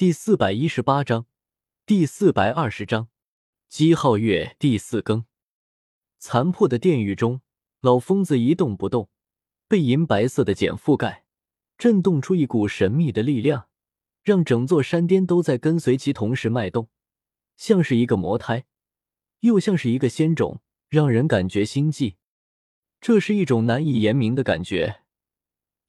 [0.00, 1.26] 第四百一十八章，
[1.84, 3.08] 第四百二十章，
[3.68, 5.26] 姬皓月第四更。
[6.18, 7.42] 残破的殿宇中，
[7.82, 9.10] 老疯子一动不动，
[9.68, 11.26] 被银白色的茧覆盖，
[11.76, 13.68] 震动出一股神秘的力量，
[14.22, 16.88] 让整座山巅都在跟随其同时脉动，
[17.58, 18.64] 像是一个魔胎，
[19.40, 22.16] 又像是一个仙种，让人感觉心悸。
[23.02, 24.99] 这是一种难以言明的感觉。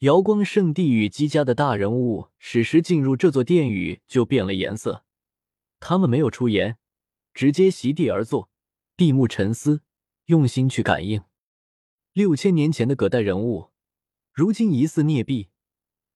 [0.01, 5.05] 瑶光圣地与姬家的大人物史时进入这座殿宇就变了颜色，
[5.79, 6.79] 他们没有出言，
[7.35, 8.49] 直接席地而坐，
[8.95, 9.83] 闭目沉思。
[10.25, 11.21] 用心去感应，
[12.13, 13.69] 六千年前的葛代人物，
[14.31, 15.49] 如今疑似孽币，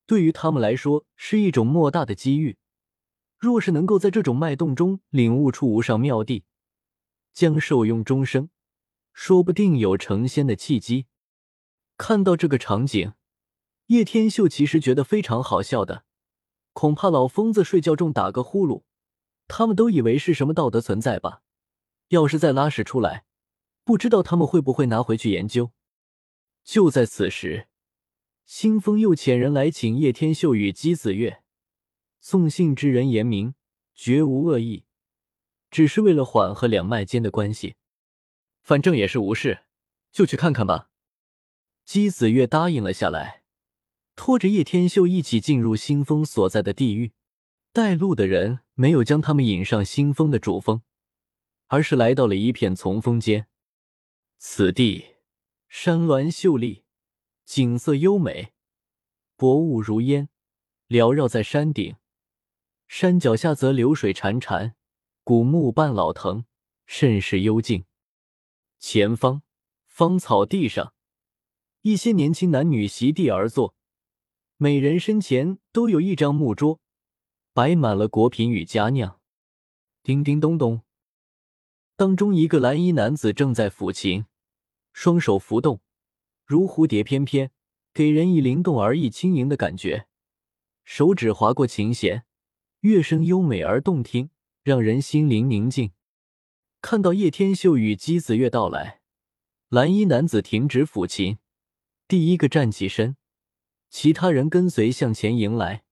[0.08, 2.58] 对于他们来说是一种莫大的机遇。
[3.38, 6.44] 若是能够在这种脉动中领悟出无上妙地，
[7.34, 8.50] 将受用终生，
[9.14, 11.06] 说不定有成仙的契机。
[11.98, 13.14] 看到这个场景，
[13.88, 16.06] 叶天秀其实觉得非常好笑的。
[16.74, 18.84] 恐怕老疯子睡觉中打个呼噜，
[19.48, 21.44] 他们都以为是什么道德存在吧？
[22.10, 23.26] 要是再拉屎出来。
[23.84, 25.72] 不知道他们会不会拿回去研究。
[26.64, 27.68] 就在此时，
[28.46, 31.44] 新风又遣人来请叶天秀与姬子月。
[32.20, 33.54] 送信之人言明，
[33.94, 34.86] 绝无恶意，
[35.70, 37.76] 只是为了缓和两脉间的关系。
[38.64, 39.66] 反正也是无事，
[40.12, 40.90] 就去看看吧。
[41.86, 43.44] 姬子月答应了下来，
[44.16, 47.12] 拖着叶天秀一起进入新风所在的地狱。
[47.72, 50.82] 带路的人没有将他们引上新风的主峰，
[51.68, 53.48] 而是来到了一片丛峰间。
[54.38, 55.16] 此地
[55.68, 56.86] 山峦秀丽，
[57.44, 58.54] 景色优美，
[59.36, 60.30] 薄雾如烟，
[60.88, 61.98] 缭绕在山顶。
[62.88, 64.74] 山脚下则流水潺潺，
[65.24, 66.46] 古木半老藤，
[66.86, 67.84] 甚是幽静。
[68.80, 69.42] 前方
[69.86, 70.94] 芳草地上，
[71.82, 73.76] 一些年轻男女席地而坐，
[74.58, 76.80] 每人身前都有一张木桌，
[77.52, 79.20] 摆满了果品与佳酿。
[80.02, 80.82] 叮叮咚咚。
[81.98, 84.26] 当中一个蓝衣男子正在抚琴，
[84.94, 85.82] 双手浮动，
[86.46, 87.52] 如蝴蝶翩翩，
[87.94, 90.08] 给人以灵动而易、轻盈的感觉。
[90.86, 92.24] 手指划过琴弦，
[92.80, 94.30] 乐声优美而动听，
[94.64, 95.92] 让人心灵宁静。
[96.82, 99.02] 看到叶天秀与姬子月到来，
[99.68, 101.40] 蓝衣男子停止抚琴，
[102.08, 103.18] 第一个站起身，
[103.98, 105.86] 其他人跟随向前迎来。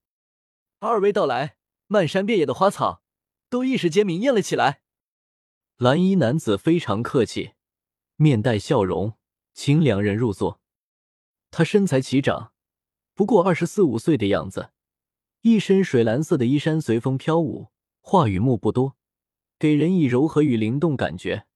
[0.79, 1.55] 二位到来，
[1.87, 3.01] 漫山遍野的花草
[3.49, 4.81] 都一时间明艳了起来。
[5.77, 7.53] 蓝衣男子非常客气，
[8.17, 9.13] 面带笑容，
[9.53, 10.59] 请两人入座。
[11.49, 12.51] 他身材齐长，
[13.13, 14.71] 不过二十四五岁的样子，
[15.39, 17.69] 一身水蓝色的衣衫随风飘舞，
[18.01, 18.97] 话语目不多，
[19.57, 21.47] 给人以柔和与灵动感觉。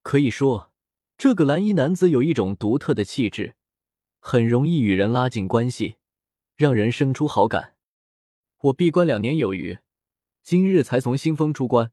[0.00, 0.72] 可以说，
[1.18, 3.55] 这个蓝衣男子有一种独特的气质，
[4.28, 5.98] 很容易与人拉近关系，
[6.56, 7.76] 让人生出好感。
[8.58, 9.78] 我闭关两年有余，
[10.42, 11.92] 今日才从新峰出关。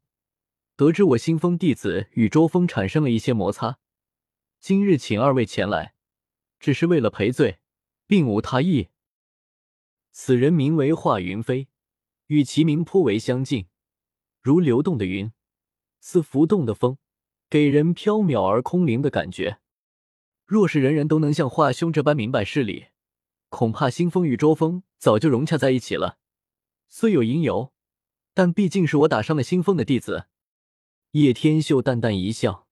[0.74, 3.78] 得知我新峰弟子与周峰产生了一些摩擦，
[4.58, 5.94] 今日请二位前来，
[6.58, 7.60] 只是为了赔罪，
[8.08, 8.88] 并无他意。
[10.10, 11.68] 此人名为华云飞，
[12.26, 13.68] 与其名颇为相近，
[14.40, 15.30] 如流动的云，
[16.00, 16.98] 似浮动的风，
[17.48, 19.60] 给人飘渺而空灵的感觉。
[20.46, 22.88] 若是人人都能像华兄这般明白事理，
[23.48, 26.18] 恐怕新风与周峰早就融洽在一起了。
[26.86, 27.72] 虽有因由，
[28.34, 30.26] 但毕竟是我打伤了新风的弟子。
[31.12, 32.68] 叶天秀淡淡一笑：“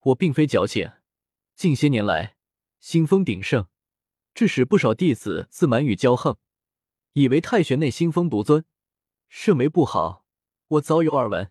[0.00, 0.92] 我并非矫情，
[1.54, 2.36] 近些年来
[2.80, 3.66] 新风鼎盛，
[4.32, 6.38] 致使不少弟子自满与骄横，
[7.12, 8.64] 以为太玄内新风独尊，
[9.28, 10.24] 甚为不好。
[10.68, 11.50] 我早有耳闻。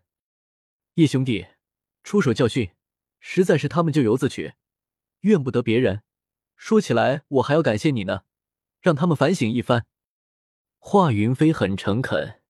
[0.96, 1.46] 叶兄弟
[2.04, 2.72] 出手教训，
[3.20, 4.54] 实在是他们咎由自取，
[5.22, 6.04] 怨不得别人。
[6.56, 8.24] 说起来，我还要感谢你呢，
[8.82, 9.86] 让他们反省一番。”
[10.80, 12.42] 华云飞很诚恳，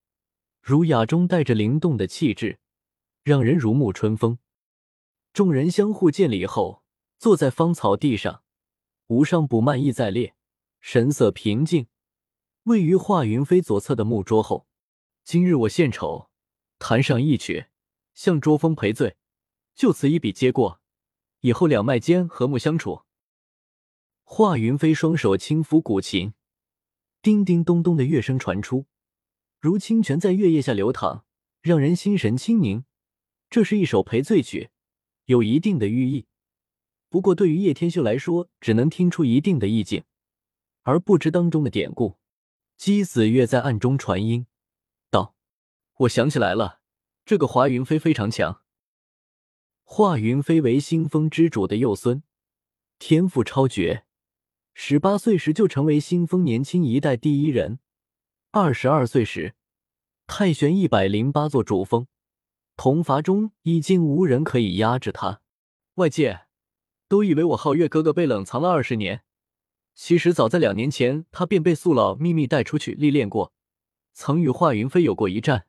[0.62, 2.60] 儒雅中带着灵动的气质。
[3.24, 4.40] 让人如沐春风。
[5.34, 6.82] 众人相互见礼后，
[7.18, 8.42] 坐在芳草地上，
[9.08, 10.34] 无上不慢意在列，
[10.80, 11.88] 神色平静。
[12.64, 14.66] 位于华云飞左侧的木桌后，
[15.26, 16.30] 今日我献丑，
[16.80, 17.66] 弹上一曲，
[18.14, 19.18] 向卓峰赔罪，
[19.76, 20.80] 就此一笔接过，
[21.42, 23.04] 以后两脉间和睦相处。
[24.24, 26.34] 华云飞双手轻抚古琴，
[27.22, 28.86] 叮叮咚咚的乐声传出，
[29.60, 31.24] 如清泉在月夜下流淌，
[31.62, 32.84] 让人心神清宁。
[33.50, 34.70] 这是一首赔罪曲，
[35.26, 36.26] 有一定的寓意。
[37.10, 40.04] 不过对于叶天秀来说，只能听出一定的意境，
[40.84, 42.18] 而不知当中的典故。
[42.76, 44.46] 姬子月在暗中传音
[45.10, 45.34] 道
[46.00, 46.82] ：“我想起来了，
[47.24, 48.62] 这个华云飞非常强。
[49.90, 52.22] 华云飞为星风之主的幼孙，
[53.00, 54.04] 天赋超绝，
[54.74, 57.80] 十八岁时就成为星风年轻一代第一人。
[58.52, 59.56] 二十二岁时，
[60.28, 62.06] 太玄一百零八座主峰，
[62.76, 65.40] 同伐中已经无人可以压制他。
[65.96, 66.42] 外界
[67.08, 69.24] 都以为我皓月哥哥被冷藏了二十年，
[69.96, 73.54] 其实早在两年前，他便被素老秘密带出去历练过，
[74.12, 75.66] 曾与华云飞有过一战。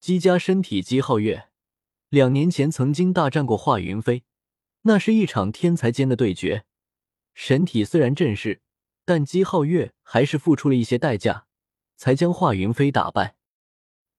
[0.00, 1.47] 姬家身体姬皓月，
[2.08, 4.24] 两年前曾经大战过华云飞，
[4.82, 6.64] 那是一场天才间的对决。
[7.34, 8.62] 神体虽然阵势，
[9.04, 11.46] 但姬皓月还是付出了一些代价。
[11.98, 13.36] 才将华云飞打败。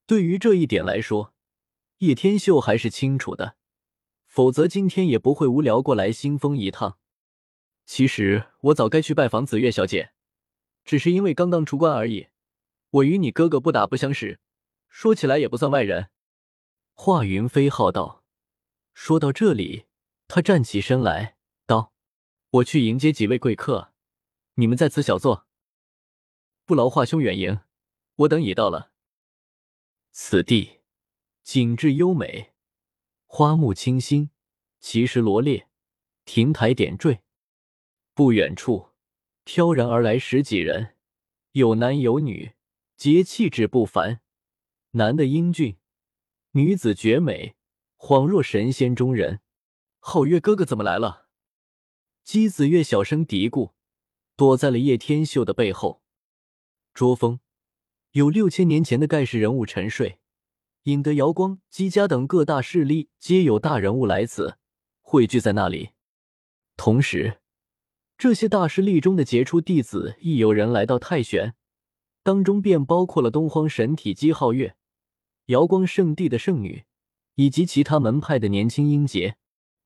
[0.06, 1.33] 对于这一点来说，
[2.00, 3.56] 叶天秀还是清楚的，
[4.27, 6.97] 否则今天也不会无聊过来新丰一趟。
[7.85, 10.12] 其实我早该去拜访紫月小姐，
[10.83, 12.27] 只是因为刚刚出关而已。
[12.89, 14.42] 我与你哥哥不打不相识，
[14.89, 16.09] 说起来也不算外人。
[17.01, 18.25] 华云飞号道。
[18.93, 19.85] 说到这里，
[20.27, 21.93] 他站起身来道
[22.59, 23.93] ：“我去迎接几位贵客，
[24.55, 25.47] 你们在此小坐，
[26.65, 27.61] 不劳华兄远迎。”
[28.17, 28.91] 我等已到了。
[30.11, 30.81] 此地
[31.41, 32.51] 景致优美，
[33.25, 34.31] 花木清新，
[34.81, 35.69] 奇石罗列，
[36.25, 37.21] 亭台点缀。
[38.13, 38.89] 不远处
[39.45, 40.97] 飘然而来十几人，
[41.53, 42.55] 有男有女，
[42.97, 44.19] 皆气质不凡。
[44.91, 45.78] 男的英俊，
[46.53, 47.55] 女子绝美，
[47.95, 49.41] 恍若神仙中人。
[49.99, 51.27] 皓月哥哥怎么来了？
[52.23, 53.73] 姬子月小声嘀咕，
[54.35, 56.01] 躲在了叶天秀的背后。
[56.91, 57.39] 捉风。
[58.13, 60.17] 有六千年前的盖世人物沉睡，
[60.85, 64.57] 引得瑶光、姬家等各大势力皆有大人物来此
[65.01, 65.91] 汇聚在那里。
[66.75, 67.41] 同时，
[68.17, 71.53] 这些大势力中的杰出弟子亦有人来到太玄，
[72.23, 74.75] 当中便包括了东荒神体姬皓月、
[75.49, 76.85] 瑶光圣地的圣女，
[77.33, 79.37] 以及其他门派的年轻英杰。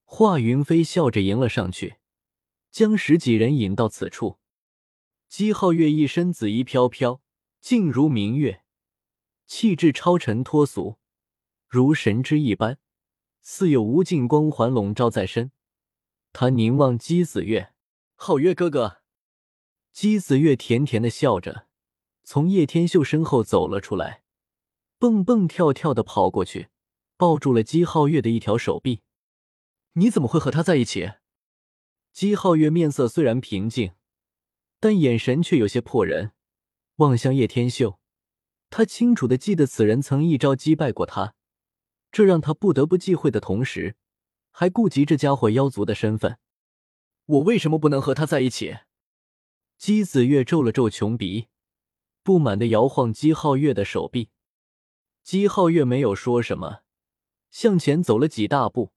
[0.04, 1.96] 华云飞笑着迎了上去，
[2.70, 4.40] 将十几人引到此处。
[5.30, 7.22] 姬皓月一身紫衣飘飘。
[7.62, 8.64] 静如明月，
[9.48, 10.98] 气质超尘脱俗，
[11.70, 12.78] 如神之一般，
[13.42, 15.54] 似有无尽光环笼罩在身。
[16.34, 17.72] 他凝望姬子月，
[18.18, 18.98] 皓月哥哥。
[19.94, 21.68] 姬子月甜甜的笑着，
[22.26, 24.23] 从叶天秀身后走了出来，
[25.04, 26.70] 蹦蹦跳跳的跑过去，
[27.18, 29.02] 抱住了姬皓月的一条手臂。
[29.96, 31.16] 你怎么会和他在一起？
[32.14, 33.96] 姬皓月面色虽然平静，
[34.80, 36.32] 但眼神却有些破人。
[36.96, 38.00] 望向叶天秀，
[38.70, 41.36] 他清楚的记得此人曾一招击败过他，
[42.10, 43.98] 这让他不得不忌讳的同时，
[44.52, 46.38] 还顾及这家伙妖族的身份。
[47.26, 48.78] 我为什么不能和他在一起？
[49.78, 51.50] 姬子月皱了皱穷鼻，
[52.24, 54.30] 不满的摇晃姬皓月的手臂。
[55.24, 56.82] 姬皓月没有说什么，
[57.50, 58.92] 向前走了几大步，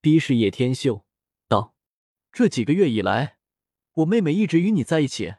[0.00, 1.04] 逼视叶天秀，
[1.48, 1.74] 道
[2.30, 3.38] ：“这几个月以来，
[3.94, 5.34] 我妹妹一直与你在一起。”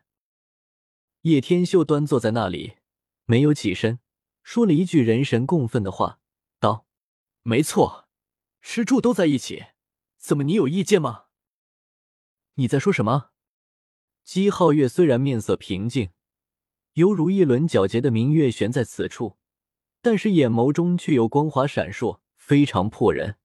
[1.24, 2.76] 叶天秀端坐在那里，
[3.24, 4.00] 没有起身，
[4.44, 6.20] 说了一句人神共愤的话，
[6.60, 6.86] 道
[7.42, 8.10] ：“没错，
[8.62, 9.68] 吃住都在一起，
[10.18, 11.28] 怎么你有意见吗？”
[12.56, 13.32] 你在说什么？
[14.26, 16.10] 姬皓月虽然面色平静，
[16.94, 19.38] 犹如一轮皎洁的明月悬在此处，
[20.06, 23.38] 但是眼眸中却有光华闪烁，非常破人。